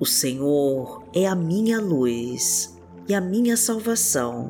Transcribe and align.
O 0.00 0.06
Senhor 0.06 1.04
é 1.14 1.26
a 1.26 1.34
minha 1.34 1.78
luz 1.78 2.74
e 3.06 3.14
a 3.14 3.20
minha 3.20 3.54
salvação. 3.54 4.48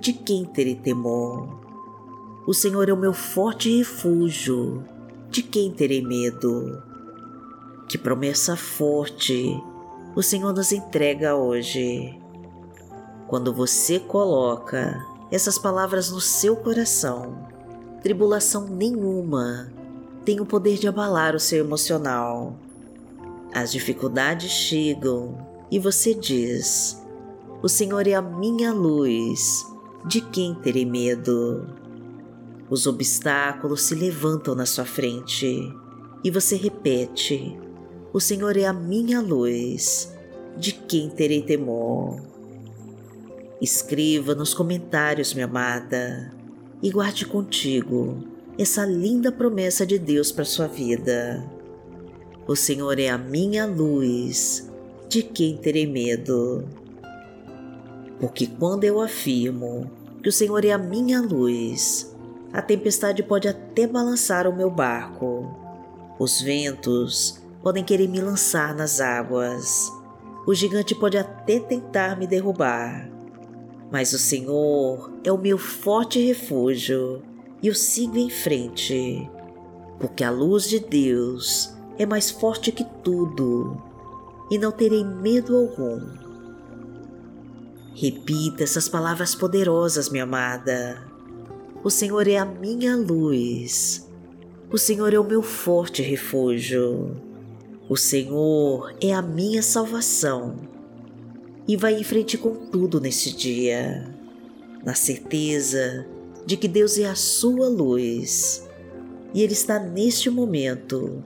De 0.00 0.14
quem 0.14 0.42
terei 0.46 0.74
temor? 0.74 1.46
O 2.46 2.54
Senhor 2.54 2.88
é 2.88 2.94
o 2.94 2.96
meu 2.96 3.12
forte 3.12 3.76
refúgio. 3.76 4.82
De 5.28 5.42
quem 5.42 5.70
terei 5.70 6.00
medo? 6.00 6.82
Que 7.86 7.98
promessa 7.98 8.56
forte 8.56 9.62
o 10.16 10.22
Senhor 10.22 10.54
nos 10.54 10.72
entrega 10.72 11.36
hoje. 11.36 12.18
Quando 13.28 13.52
você 13.52 14.00
coloca 14.00 15.04
essas 15.30 15.58
palavras 15.58 16.10
no 16.10 16.22
seu 16.22 16.56
coração, 16.56 17.46
tribulação 18.02 18.66
nenhuma 18.66 19.70
tem 20.24 20.40
o 20.40 20.46
poder 20.46 20.78
de 20.78 20.88
abalar 20.88 21.36
o 21.36 21.40
seu 21.40 21.58
emocional. 21.62 22.56
As 23.56 23.72
dificuldades 23.72 24.50
chegam 24.50 25.34
e 25.70 25.78
você 25.78 26.12
diz: 26.12 27.02
O 27.62 27.70
Senhor 27.70 28.06
é 28.06 28.12
a 28.12 28.20
minha 28.20 28.70
luz, 28.70 29.64
de 30.06 30.20
quem 30.20 30.54
terei 30.56 30.84
medo? 30.84 31.66
Os 32.68 32.86
obstáculos 32.86 33.80
se 33.84 33.94
levantam 33.94 34.54
na 34.54 34.66
sua 34.66 34.84
frente 34.84 35.74
e 36.22 36.30
você 36.30 36.54
repete: 36.54 37.58
O 38.12 38.20
Senhor 38.20 38.58
é 38.58 38.66
a 38.66 38.74
minha 38.74 39.22
luz, 39.22 40.14
de 40.58 40.72
quem 40.72 41.08
terei 41.08 41.40
temor? 41.40 42.20
Escreva 43.58 44.34
nos 44.34 44.52
comentários, 44.52 45.32
minha 45.32 45.46
amada, 45.46 46.30
e 46.82 46.90
guarde 46.90 47.24
contigo 47.24 48.22
essa 48.58 48.84
linda 48.84 49.32
promessa 49.32 49.86
de 49.86 49.98
Deus 49.98 50.30
para 50.30 50.44
sua 50.44 50.66
vida. 50.66 51.55
O 52.46 52.54
Senhor 52.54 52.98
é 52.98 53.08
a 53.08 53.18
minha 53.18 53.66
luz, 53.66 54.70
de 55.08 55.22
quem 55.22 55.56
terei 55.56 55.86
medo? 55.86 56.64
Porque 58.20 58.46
quando 58.46 58.84
eu 58.84 59.00
afirmo 59.00 59.90
que 60.22 60.28
o 60.28 60.32
Senhor 60.32 60.64
é 60.64 60.70
a 60.70 60.78
minha 60.78 61.20
luz, 61.20 62.14
a 62.52 62.62
tempestade 62.62 63.22
pode 63.22 63.48
até 63.48 63.86
balançar 63.86 64.46
o 64.46 64.56
meu 64.56 64.70
barco. 64.70 65.46
Os 66.18 66.40
ventos 66.40 67.42
podem 67.62 67.84
querer 67.84 68.08
me 68.08 68.20
lançar 68.20 68.74
nas 68.74 69.00
águas. 69.00 69.92
O 70.46 70.54
gigante 70.54 70.94
pode 70.94 71.18
até 71.18 71.58
tentar 71.58 72.16
me 72.16 72.26
derrubar 72.26 73.16
mas 73.90 74.12
o 74.12 74.18
Senhor 74.18 75.12
é 75.24 75.30
o 75.30 75.38
meu 75.38 75.58
forte 75.58 76.20
refúgio 76.24 77.22
e 77.62 77.68
eu 77.68 77.74
sigo 77.74 78.18
em 78.18 78.28
frente, 78.28 79.28
porque 79.98 80.24
a 80.24 80.30
luz 80.30 80.68
de 80.68 80.80
Deus 80.80 81.75
é 81.98 82.06
mais 82.06 82.30
forte 82.30 82.70
que 82.72 82.84
tudo 83.02 83.80
e 84.50 84.58
não 84.58 84.70
terei 84.70 85.04
medo 85.04 85.56
algum. 85.56 86.00
Repita 87.94 88.62
essas 88.62 88.88
palavras 88.88 89.34
poderosas, 89.34 90.08
minha 90.08 90.24
amada. 90.24 91.02
O 91.82 91.90
Senhor 91.90 92.28
é 92.28 92.36
a 92.36 92.44
minha 92.44 92.96
luz. 92.96 94.06
O 94.70 94.76
Senhor 94.76 95.14
é 95.14 95.18
o 95.18 95.24
meu 95.24 95.42
forte 95.42 96.02
refúgio. 96.02 97.16
O 97.88 97.96
Senhor 97.96 98.94
é 99.00 99.12
a 99.12 99.22
minha 99.22 99.62
salvação 99.62 100.56
e 101.68 101.76
vai 101.76 101.94
em 101.94 102.04
frente 102.04 102.36
com 102.36 102.54
tudo 102.54 103.00
nesse 103.00 103.34
dia, 103.34 104.12
na 104.84 104.94
certeza 104.94 106.06
de 106.44 106.56
que 106.56 106.68
Deus 106.68 106.98
é 106.98 107.06
a 107.06 107.14
sua 107.14 107.68
luz 107.68 108.68
e 109.32 109.42
Ele 109.42 109.52
está 109.52 109.78
neste 109.78 110.30
momento 110.30 111.24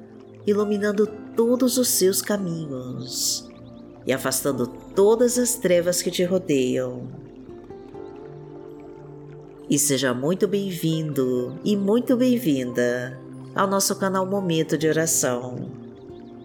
iluminando 0.51 1.07
todos 1.37 1.79
os 1.79 1.89
seus 1.89 2.21
caminhos 2.21 3.49
e 4.07 4.13
afastando 4.13 4.67
todas 4.67 5.39
as 5.39 5.55
trevas 5.55 6.03
que 6.03 6.11
te 6.11 6.25
rodeiam. 6.25 7.09
E 9.69 9.79
seja 9.79 10.13
muito 10.13 10.49
bem-vindo 10.49 11.59
e 11.65 11.77
muito 11.77 12.17
bem-vinda 12.17 13.19
ao 13.55 13.69
nosso 13.69 13.95
canal 13.97 14.27
Momento 14.27 14.77
de 14.77 14.89
Oração. 14.89 15.71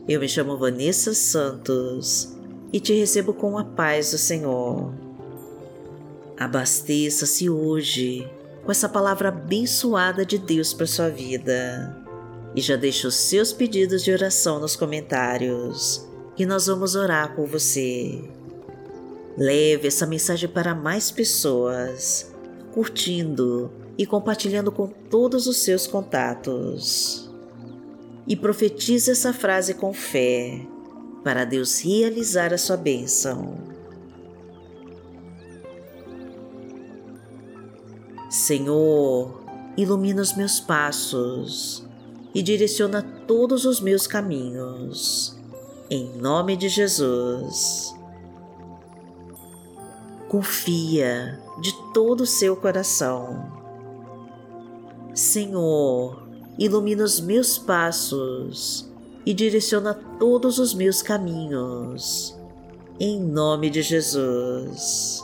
Eu 0.07 0.19
me 0.19 0.29
chamo 0.29 0.57
Vanessa 0.57 1.13
Santos 1.13 2.37
e 2.71 2.79
te 2.79 2.93
recebo 2.93 3.33
com 3.33 3.57
a 3.57 3.63
paz 3.63 4.11
do 4.11 4.17
Senhor. 4.17 4.93
Abasteça-se 6.37 7.49
hoje 7.49 8.29
com 8.63 8.71
essa 8.71 8.87
palavra 8.87 9.29
abençoada 9.29 10.25
de 10.25 10.37
Deus 10.37 10.73
para 10.73 10.85
sua 10.85 11.09
vida 11.09 12.04
e 12.55 12.61
já 12.61 12.75
deixe 12.75 13.05
os 13.05 13.15
seus 13.15 13.51
pedidos 13.51 14.03
de 14.03 14.11
oração 14.11 14.59
nos 14.59 14.75
comentários 14.75 16.07
que 16.35 16.45
nós 16.45 16.67
vamos 16.67 16.95
orar 16.95 17.35
por 17.35 17.47
você. 17.47 18.21
Leve 19.37 19.87
essa 19.87 20.05
mensagem 20.05 20.47
para 20.47 20.73
mais 20.73 21.11
pessoas, 21.11 22.33
curtindo 22.73 23.71
e 23.97 24.05
compartilhando 24.05 24.71
com 24.71 24.87
todos 24.87 25.47
os 25.47 25.57
seus 25.57 25.85
contatos. 25.87 27.29
E 28.27 28.35
profetize 28.35 29.11
essa 29.11 29.33
frase 29.33 29.73
com 29.73 29.93
fé 29.93 30.61
para 31.23 31.45
Deus 31.45 31.79
realizar 31.81 32.53
a 32.53 32.57
sua 32.57 32.77
bênção. 32.77 33.57
Senhor, 38.29 39.41
ilumina 39.77 40.21
os 40.21 40.35
meus 40.35 40.59
passos 40.59 41.84
e 42.35 42.43
direciona 42.43 43.01
todos 43.01 43.63
os 43.63 43.79
meus 43.79 44.05
caminhos. 44.05 45.39
Em 45.89 46.17
nome 46.17 46.57
de 46.57 46.67
Jesus. 46.67 47.95
Confia 50.27 51.39
de 51.61 51.73
todo 51.93 52.21
o 52.21 52.25
seu 52.25 52.57
coração. 52.57 53.49
Senhor, 55.13 56.27
ilumina 56.59 57.05
os 57.05 57.21
meus 57.21 57.57
passos 57.57 58.91
e 59.25 59.33
direciona 59.33 59.93
todos 60.19 60.59
os 60.59 60.73
meus 60.73 61.01
caminhos. 61.01 62.37
Em 62.99 63.17
nome 63.17 63.69
de 63.69 63.81
Jesus. 63.81 65.23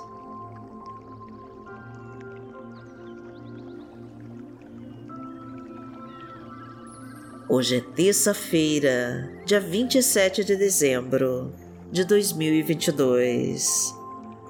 Hoje 7.53 7.75
é 7.75 7.81
terça-feira, 7.81 9.29
dia 9.45 9.59
27 9.59 10.41
de 10.41 10.55
dezembro 10.55 11.51
de 11.91 12.05
2022 12.05 13.93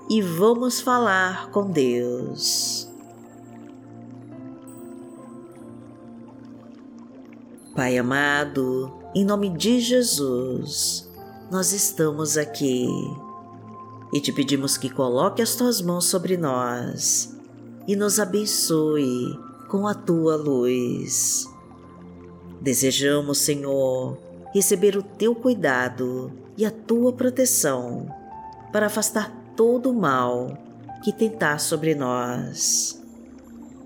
e 0.07 0.21
vamos 0.21 0.79
falar 0.81 1.49
com 1.49 1.71
Deus. 1.71 2.87
Pai 7.75 7.97
amado, 7.97 8.93
em 9.15 9.25
nome 9.25 9.49
de 9.49 9.79
Jesus, 9.79 11.09
nós 11.49 11.73
estamos 11.73 12.37
aqui 12.37 12.85
e 14.13 14.21
te 14.21 14.31
pedimos 14.31 14.77
que 14.77 14.91
coloque 14.91 15.41
as 15.41 15.55
tuas 15.55 15.81
mãos 15.81 16.05
sobre 16.05 16.37
nós 16.37 17.35
e 17.87 17.95
nos 17.95 18.19
abençoe 18.19 19.39
com 19.67 19.87
a 19.87 19.95
tua 19.95 20.35
luz. 20.35 21.49
Desejamos, 22.61 23.39
Senhor, 23.39 24.19
receber 24.53 24.95
o 24.95 25.01
teu 25.01 25.33
cuidado 25.33 26.31
e 26.55 26.63
a 26.63 26.69
tua 26.69 27.11
proteção 27.11 28.05
para 28.71 28.85
afastar 28.85 29.35
todo 29.55 29.89
o 29.89 29.93
mal 29.93 30.55
que 31.03 31.11
tentar 31.11 31.59
sobre 31.59 31.95
nós. 31.95 33.01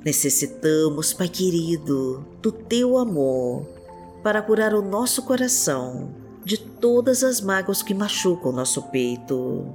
Necessitamos, 0.03 1.13
Pai 1.13 1.29
querido, 1.29 2.25
do 2.41 2.51
teu 2.51 2.97
amor 2.97 3.65
para 4.21 4.41
curar 4.41 4.73
o 4.73 4.81
nosso 4.81 5.23
coração 5.23 6.09
de 6.43 6.57
todas 6.57 7.23
as 7.23 7.39
mágoas 7.39 7.81
que 7.81 7.93
machucam 7.93 8.51
nosso 8.51 8.83
peito 8.89 9.73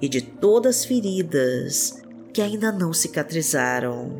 e 0.00 0.08
de 0.08 0.22
todas 0.22 0.76
as 0.76 0.84
feridas 0.84 2.00
que 2.32 2.40
ainda 2.40 2.70
não 2.70 2.92
cicatrizaram. 2.92 4.12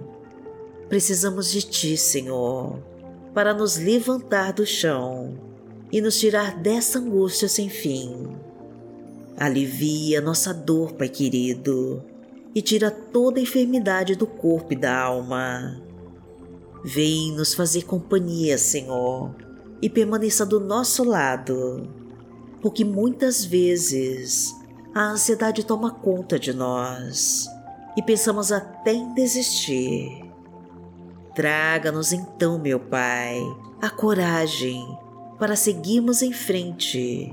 Precisamos 0.89 1.53
de 1.53 1.63
Ti, 1.63 1.97
Senhor, 1.97 2.83
para 3.35 3.55
nos 3.55 3.77
levantar 3.77 4.53
do 4.53 4.67
chão 4.67 5.39
e 5.93 6.01
nos 6.01 6.19
tirar 6.19 6.57
dessa 6.57 6.99
angústia 6.99 7.49
sem 7.49 7.69
fim. 7.69 8.37
Alivia 9.37 10.21
nossa 10.21 10.53
dor, 10.53 10.93
Pai 10.93 11.09
querido, 11.09 12.03
e 12.55 12.61
tira 12.61 12.91
toda 12.91 13.39
a 13.39 13.43
enfermidade 13.43 14.15
do 14.15 14.27
corpo 14.27 14.73
e 14.73 14.77
da 14.77 14.97
alma. 14.97 15.81
Vem 16.85 17.33
nos 17.33 17.55
fazer 17.55 17.85
companhia, 17.85 18.59
Senhor 18.59 19.49
e 19.81 19.89
permaneça 19.89 20.45
do 20.45 20.59
nosso 20.59 21.05
lado, 21.05 21.89
porque 22.61 22.85
muitas 22.85 23.45
vezes 23.45 24.53
a 24.95 25.11
ansiedade 25.11 25.65
toma 25.65 25.93
conta 25.93 26.39
de 26.39 26.53
nós 26.53 27.47
e 27.97 28.03
pensamos 28.03 28.51
até 28.51 28.93
em 28.93 29.15
desistir. 29.15 30.28
Traga-nos 31.39 32.13
então, 32.13 32.59
meu 32.59 32.81
Pai, 32.81 33.41
a 33.81 33.89
coragem 33.89 34.85
para 35.39 35.55
seguirmos 35.55 36.21
em 36.21 36.33
frente 36.33 37.33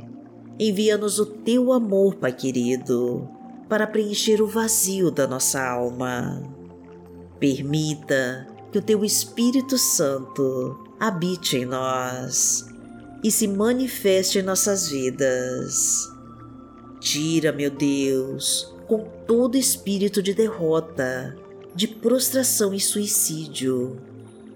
envia-nos 0.59 1.17
o 1.17 1.25
teu 1.25 1.73
amor, 1.73 2.13
Pai 2.13 2.31
querido, 2.31 3.27
para 3.67 3.87
preencher 3.87 4.43
o 4.43 4.47
vazio 4.47 5.09
da 5.09 5.25
nossa 5.25 5.59
alma. 5.59 6.39
Permita 7.39 8.45
que 8.71 8.77
o 8.77 8.81
teu 8.83 9.03
Espírito 9.03 9.75
Santo 9.75 10.87
habite 10.99 11.57
em 11.57 11.65
nós 11.65 12.63
e 13.23 13.31
se 13.31 13.47
manifeste 13.47 14.37
em 14.37 14.43
nossas 14.43 14.87
vidas. 14.87 16.07
Tira, 16.99 17.51
meu 17.51 17.71
Deus, 17.71 18.71
com 18.87 18.99
todo 19.25 19.57
espírito 19.57 20.21
de 20.21 20.35
derrota, 20.35 21.35
de 21.75 21.87
prostração 21.87 22.73
e 22.73 22.79
suicídio, 22.79 23.97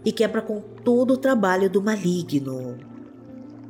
e 0.05 0.11
quebra 0.11 0.41
com 0.41 0.61
todo 0.83 1.13
o 1.13 1.17
trabalho 1.17 1.69
do 1.69 1.81
maligno. 1.81 2.77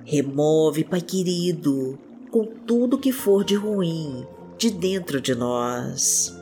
Remove, 0.06 0.84
Pai 0.84 1.02
querido, 1.02 1.98
com 2.30 2.46
tudo 2.46 2.98
que 2.98 3.12
for 3.12 3.44
de 3.44 3.56
ruim 3.56 4.26
de 4.58 4.70
dentro 4.70 5.20
de 5.22 5.34
nós 5.34 6.38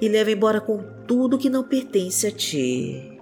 e 0.00 0.08
leva 0.08 0.30
embora 0.30 0.60
com 0.60 0.82
tudo 1.06 1.38
que 1.38 1.50
não 1.50 1.64
pertence 1.64 2.26
a 2.26 2.30
Ti. 2.30 3.18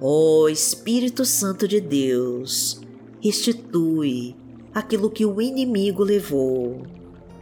Ó 0.00 0.42
oh, 0.42 0.48
Espírito 0.48 1.24
Santo 1.24 1.66
de 1.68 1.80
Deus, 1.80 2.80
restitui 3.20 4.34
aquilo 4.74 5.10
que 5.10 5.24
o 5.24 5.40
inimigo 5.40 6.02
levou 6.02 6.82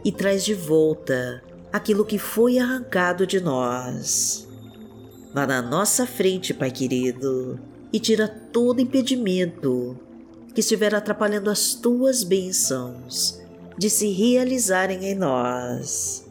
e 0.05 0.11
traz 0.11 0.45
de 0.45 0.53
volta 0.53 1.43
aquilo 1.73 2.05
que 2.05 2.17
foi 2.17 2.59
arrancado 2.59 3.25
de 3.25 3.39
nós. 3.39 4.47
Vá 5.33 5.47
na 5.47 5.61
nossa 5.61 6.05
frente, 6.05 6.53
Pai 6.53 6.71
querido, 6.71 7.59
e 7.91 7.99
tira 7.99 8.27
todo 8.27 8.81
impedimento 8.81 9.97
que 10.53 10.59
estiver 10.59 10.93
atrapalhando 10.93 11.49
as 11.49 11.73
tuas 11.73 12.23
bênçãos 12.23 13.41
de 13.77 13.89
se 13.89 14.11
realizarem 14.11 15.05
em 15.05 15.15
nós. 15.15 16.27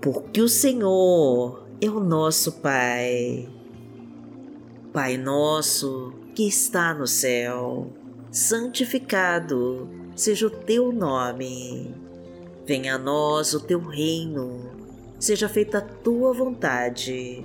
Porque 0.00 0.42
o 0.42 0.48
Senhor 0.48 1.66
é 1.80 1.88
o 1.88 2.00
nosso 2.00 2.52
Pai. 2.52 3.48
Pai 4.92 5.16
nosso 5.16 6.12
que 6.34 6.46
está 6.46 6.92
no 6.92 7.06
céu, 7.06 7.90
santificado 8.30 9.88
seja 10.14 10.46
o 10.46 10.50
teu 10.50 10.92
nome. 10.92 11.94
Venha 12.66 12.96
a 12.96 12.98
nós 12.98 13.54
o 13.54 13.60
teu 13.60 13.80
reino, 13.80 14.70
seja 15.18 15.48
feita 15.48 15.78
a 15.78 15.80
tua 15.80 16.32
vontade, 16.32 17.44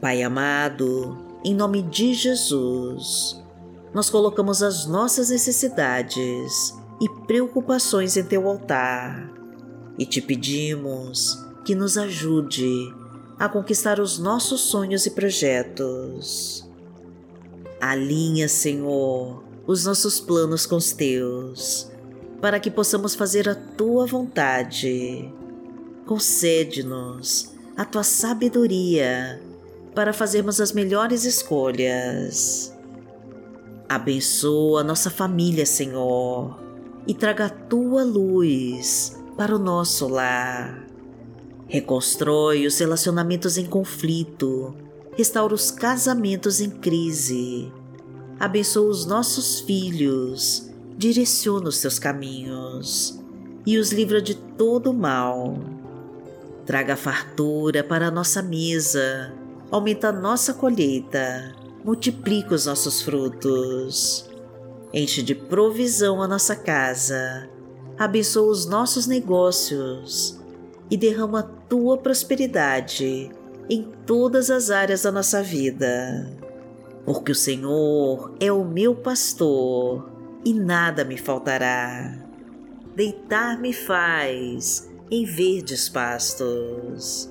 Pai 0.00 0.22
amado, 0.22 1.16
em 1.42 1.54
nome 1.54 1.80
de 1.80 2.12
Jesus, 2.12 3.42
nós 3.94 4.10
colocamos 4.10 4.62
as 4.62 4.84
nossas 4.84 5.30
necessidades 5.30 6.74
e 7.00 7.08
preocupações 7.26 8.14
em 8.14 8.22
teu 8.22 8.46
altar 8.46 9.32
e 9.98 10.04
te 10.04 10.20
pedimos 10.20 11.42
que 11.64 11.74
nos 11.74 11.96
ajude 11.96 12.94
a 13.38 13.48
conquistar 13.48 13.98
os 13.98 14.18
nossos 14.18 14.60
sonhos 14.62 15.06
e 15.06 15.10
projetos. 15.10 16.68
Alinha, 17.80 18.48
Senhor, 18.48 19.42
os 19.66 19.86
nossos 19.86 20.20
planos 20.20 20.66
com 20.66 20.76
os 20.76 20.92
teus, 20.92 21.90
para 22.40 22.60
que 22.60 22.70
possamos 22.70 23.14
fazer 23.14 23.48
a 23.48 23.54
tua 23.54 24.06
vontade. 24.06 25.32
Concede-nos 26.04 27.54
a 27.74 27.84
tua 27.84 28.02
sabedoria 28.02 29.40
para 29.96 30.12
fazermos 30.12 30.60
as 30.60 30.70
melhores 30.70 31.24
escolhas 31.24 32.76
Abençoa 33.88 34.82
nossa 34.82 35.08
família, 35.08 35.64
Senhor, 35.64 36.58
e 37.06 37.14
traga 37.14 37.46
a 37.46 37.50
tua 37.50 38.02
luz 38.02 39.16
para 39.36 39.54
o 39.54 39.60
nosso 39.60 40.08
lar. 40.08 40.84
Reconstrói 41.68 42.66
os 42.66 42.76
relacionamentos 42.78 43.56
em 43.56 43.64
conflito, 43.64 44.74
restaura 45.16 45.54
os 45.54 45.70
casamentos 45.70 46.60
em 46.60 46.68
crise. 46.68 47.72
Abençoa 48.40 48.90
os 48.90 49.06
nossos 49.06 49.60
filhos, 49.60 50.68
direciona 50.98 51.68
os 51.68 51.76
seus 51.76 52.00
caminhos 52.00 53.20
e 53.64 53.78
os 53.78 53.92
livra 53.92 54.20
de 54.20 54.34
todo 54.34 54.92
mal. 54.92 55.60
Traga 56.64 56.96
fartura 56.96 57.84
para 57.84 58.08
a 58.08 58.10
nossa 58.10 58.42
mesa, 58.42 59.32
aumenta 59.70 60.08
a 60.08 60.12
nossa 60.12 60.54
colheita 60.54 61.54
multiplica 61.86 62.52
os 62.52 62.66
nossos 62.66 63.00
frutos. 63.00 64.28
Enche 64.92 65.22
de 65.22 65.36
provisão 65.36 66.20
a 66.20 66.26
nossa 66.26 66.56
casa, 66.56 67.48
abençoa 67.96 68.50
os 68.50 68.66
nossos 68.66 69.06
negócios 69.06 70.40
e 70.90 70.96
derrama 70.96 71.44
tua 71.68 71.96
prosperidade 71.96 73.30
em 73.70 73.84
todas 74.04 74.50
as 74.50 74.68
áreas 74.68 75.02
da 75.02 75.12
nossa 75.12 75.44
vida. 75.44 76.36
Porque 77.04 77.30
o 77.30 77.36
Senhor 77.36 78.34
é 78.40 78.50
o 78.50 78.64
meu 78.64 78.96
pastor 78.96 80.10
e 80.44 80.52
nada 80.52 81.04
me 81.04 81.16
faltará. 81.16 82.18
Deitar-me 82.96 83.72
faz 83.72 84.90
em 85.08 85.24
verdes 85.24 85.88
pastos. 85.88 87.30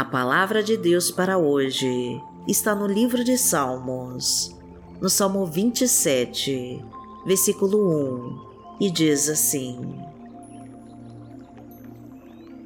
A 0.00 0.04
palavra 0.06 0.62
de 0.62 0.78
Deus 0.78 1.10
para 1.10 1.36
hoje 1.36 2.18
está 2.48 2.74
no 2.74 2.86
livro 2.86 3.22
de 3.22 3.36
Salmos, 3.36 4.56
no 4.98 5.10
Salmo 5.10 5.44
27, 5.44 6.82
versículo 7.26 8.40
1, 8.78 8.80
e 8.80 8.90
diz 8.90 9.28
assim: 9.28 9.78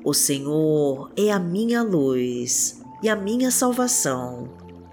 O 0.04 0.14
Senhor 0.14 1.10
é 1.16 1.32
a 1.32 1.40
minha 1.40 1.82
luz 1.82 2.80
e 3.02 3.08
a 3.08 3.16
minha 3.16 3.50
salvação, 3.50 4.48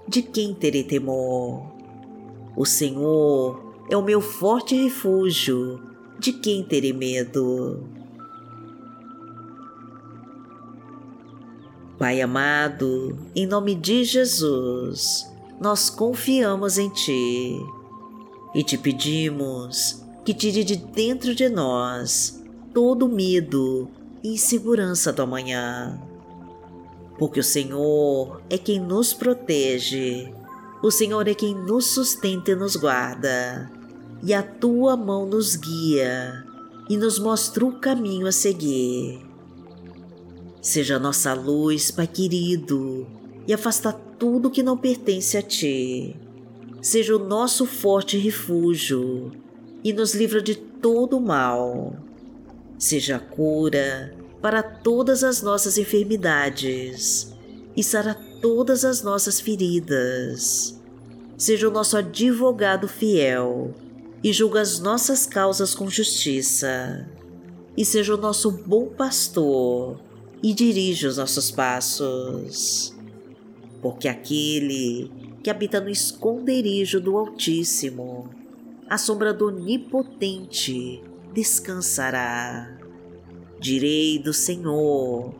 de 0.07 0.23
quem 0.23 0.55
terei 0.55 0.83
temor? 0.83 1.71
O 2.57 2.65
Senhor 2.65 3.75
é 3.87 3.95
o 3.95 4.01
meu 4.01 4.19
forte 4.19 4.73
refúgio, 4.75 5.79
de 6.17 6.33
quem 6.33 6.63
terei 6.63 6.91
medo? 6.91 8.00
Pai 12.01 12.19
amado, 12.19 13.15
em 13.35 13.45
nome 13.45 13.75
de 13.75 14.03
Jesus, 14.03 15.31
nós 15.59 15.87
confiamos 15.87 16.79
em 16.79 16.89
Ti. 16.89 17.63
E 18.55 18.63
te 18.63 18.75
pedimos 18.75 20.03
que 20.25 20.33
tire 20.33 20.63
de 20.63 20.77
dentro 20.77 21.35
de 21.35 21.47
nós 21.47 22.43
todo 22.73 23.07
medo 23.07 23.87
e 24.23 24.29
insegurança 24.29 25.13
do 25.13 25.21
amanhã. 25.21 26.01
Porque 27.19 27.39
o 27.39 27.43
Senhor 27.43 28.41
é 28.49 28.57
quem 28.57 28.79
nos 28.79 29.13
protege, 29.13 30.33
o 30.81 30.89
Senhor 30.89 31.27
é 31.27 31.35
quem 31.35 31.53
nos 31.53 31.85
sustenta 31.85 32.49
e 32.49 32.55
nos 32.55 32.75
guarda, 32.75 33.71
e 34.23 34.33
a 34.33 34.41
tua 34.41 34.97
mão 34.97 35.27
nos 35.27 35.55
guia 35.55 36.47
e 36.89 36.97
nos 36.97 37.19
mostra 37.19 37.63
o 37.63 37.79
caminho 37.79 38.25
a 38.25 38.31
seguir. 38.31 39.30
Seja 40.61 40.99
nossa 40.99 41.33
luz, 41.33 41.89
Pai 41.89 42.05
querido, 42.05 43.07
e 43.47 43.53
afasta 43.53 43.91
tudo 43.91 44.51
que 44.51 44.61
não 44.61 44.77
pertence 44.77 45.35
a 45.35 45.41
Ti. 45.41 46.15
Seja 46.79 47.15
o 47.15 47.19
nosso 47.19 47.65
forte 47.65 48.15
refúgio 48.15 49.31
e 49.83 49.91
nos 49.91 50.13
livra 50.13 50.39
de 50.39 50.53
todo 50.53 51.17
o 51.17 51.21
mal. 51.21 51.95
Seja 52.77 53.15
a 53.15 53.19
cura 53.19 54.15
para 54.39 54.61
todas 54.61 55.23
as 55.23 55.41
nossas 55.41 55.79
enfermidades 55.79 57.33
e 57.75 57.83
sara 57.83 58.13
todas 58.39 58.85
as 58.85 59.01
nossas 59.01 59.39
feridas. 59.39 60.79
Seja 61.37 61.67
o 61.67 61.71
nosso 61.71 61.97
advogado 61.97 62.87
fiel 62.87 63.73
e 64.23 64.31
julga 64.31 64.61
as 64.61 64.79
nossas 64.79 65.25
causas 65.25 65.73
com 65.73 65.89
justiça. 65.89 67.07
E 67.75 67.83
seja 67.83 68.13
o 68.13 68.17
nosso 68.17 68.51
bom 68.51 68.85
pastor 68.85 69.99
e 70.43 70.53
dirige 70.53 71.07
os 71.07 71.17
nossos 71.17 71.51
passos. 71.51 72.95
Porque 73.81 74.07
aquele 74.07 75.11
que 75.43 75.49
habita 75.49 75.79
no 75.79 75.89
esconderijo 75.89 76.99
do 76.99 77.17
Altíssimo, 77.17 78.29
a 78.89 78.97
sombra 78.97 79.33
do 79.33 79.47
Onipotente, 79.47 81.01
descansará. 81.33 82.77
Direi 83.59 84.19
do 84.19 84.33
Senhor, 84.33 85.33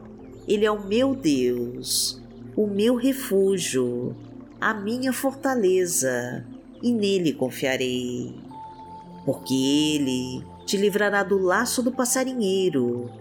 Ele 0.47 0.65
é 0.65 0.71
o 0.71 0.85
meu 0.85 1.15
Deus, 1.15 2.21
o 2.55 2.67
meu 2.67 2.95
refúgio, 2.95 4.15
a 4.59 4.73
minha 4.73 5.11
fortaleza, 5.11 6.45
e 6.81 6.91
nele 6.91 7.33
confiarei. 7.33 8.33
Porque 9.25 9.53
Ele 9.53 10.43
te 10.65 10.77
livrará 10.77 11.23
do 11.23 11.37
laço 11.37 11.83
do 11.83 11.91
passarinheiro 11.91 13.20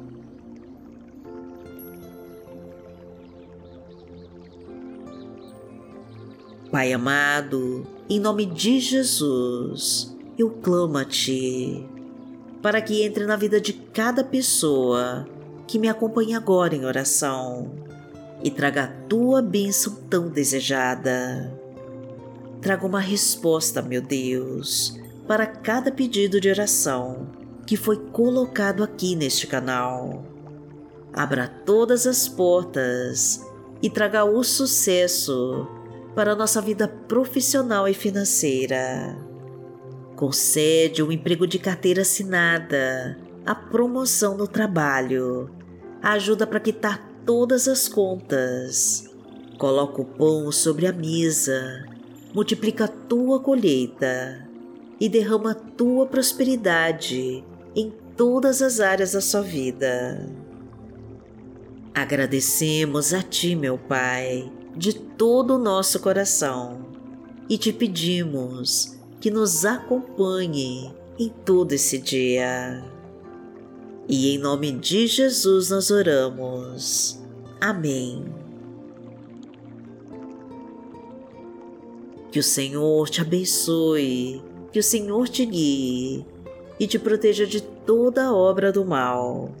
Pai 6.71 6.93
amado, 6.93 7.85
em 8.09 8.17
nome 8.17 8.45
de 8.45 8.79
Jesus, 8.79 10.15
eu 10.37 10.49
clamo 10.49 10.99
a 10.99 11.03
Ti, 11.03 11.85
para 12.61 12.81
que 12.81 13.03
entre 13.03 13.25
na 13.25 13.35
vida 13.35 13.59
de 13.59 13.73
cada 13.73 14.23
pessoa 14.23 15.27
que 15.67 15.77
me 15.77 15.89
acompanha 15.89 16.37
agora 16.37 16.73
em 16.73 16.85
oração 16.85 17.73
e 18.41 18.49
traga 18.49 18.85
a 18.85 18.87
Tua 18.87 19.41
bênção 19.41 19.95
tão 20.09 20.29
desejada. 20.29 21.53
Traga 22.61 22.87
uma 22.87 23.01
resposta, 23.01 23.81
meu 23.81 24.01
Deus, 24.01 24.97
para 25.27 25.45
cada 25.45 25.91
pedido 25.91 26.39
de 26.39 26.47
oração 26.47 27.27
que 27.67 27.75
foi 27.75 27.97
colocado 27.97 28.81
aqui 28.81 29.13
neste 29.13 29.45
canal. 29.45 30.23
Abra 31.11 31.49
todas 31.65 32.07
as 32.07 32.29
portas 32.29 33.45
e 33.83 33.89
traga 33.89 34.23
o 34.23 34.41
sucesso 34.41 35.67
para 36.15 36.35
nossa 36.35 36.61
vida 36.61 36.87
profissional 36.87 37.87
e 37.87 37.93
financeira. 37.93 39.17
Concede 40.15 41.01
um 41.01 41.11
emprego 41.11 41.47
de 41.47 41.57
carteira 41.57 42.01
assinada, 42.01 43.17
a 43.45 43.55
promoção 43.55 44.37
no 44.37 44.47
trabalho, 44.47 45.49
ajuda 46.01 46.45
para 46.45 46.59
quitar 46.59 47.09
todas 47.25 47.67
as 47.67 47.87
contas. 47.87 49.09
Coloca 49.57 50.01
o 50.01 50.05
pão 50.05 50.51
sobre 50.51 50.85
a 50.85 50.93
mesa, 50.93 51.85
multiplica 52.33 52.85
a 52.85 52.87
tua 52.87 53.39
colheita 53.39 54.47
e 54.99 55.07
derrama 55.07 55.51
a 55.51 55.55
tua 55.55 56.05
prosperidade 56.05 57.43
em 57.75 57.91
todas 58.15 58.61
as 58.61 58.79
áreas 58.79 59.13
da 59.13 59.21
sua 59.21 59.41
vida. 59.41 60.29
Agradecemos 61.93 63.13
a 63.13 63.21
Ti, 63.21 63.55
meu 63.55 63.77
Pai 63.77 64.51
de 64.75 64.93
todo 64.93 65.55
o 65.55 65.57
nosso 65.57 65.99
coração 65.99 66.85
e 67.49 67.57
te 67.57 67.73
pedimos 67.73 68.97
que 69.19 69.29
nos 69.29 69.65
acompanhe 69.65 70.93
em 71.19 71.29
todo 71.29 71.73
esse 71.73 71.97
dia. 71.97 72.83
E 74.07 74.33
em 74.33 74.37
nome 74.37 74.71
de 74.71 75.07
Jesus 75.07 75.69
nós 75.69 75.91
oramos. 75.91 77.21
Amém. 77.59 78.25
Que 82.31 82.39
o 82.39 82.43
Senhor 82.43 83.09
te 83.09 83.21
abençoe, 83.21 84.41
que 84.71 84.79
o 84.79 84.83
Senhor 84.83 85.27
te 85.27 85.45
guie 85.45 86.25
e 86.79 86.87
te 86.87 86.97
proteja 86.97 87.45
de 87.45 87.61
toda 87.61 88.33
obra 88.33 88.71
do 88.71 88.85
mal. 88.85 89.51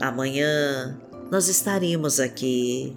Amanhã 0.00 1.00
nós 1.30 1.48
estaremos 1.48 2.20
aqui 2.20 2.96